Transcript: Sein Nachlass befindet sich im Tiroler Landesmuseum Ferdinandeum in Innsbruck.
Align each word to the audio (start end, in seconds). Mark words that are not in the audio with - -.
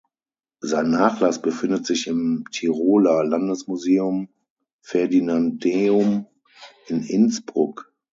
Sein 0.61 0.89
Nachlass 0.89 1.43
befindet 1.43 1.85
sich 1.85 2.07
im 2.07 2.45
Tiroler 2.51 3.23
Landesmuseum 3.23 4.29
Ferdinandeum 4.81 6.25
in 6.87 7.03
Innsbruck. 7.03 7.93